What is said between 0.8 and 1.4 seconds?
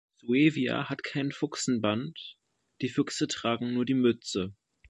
hat kein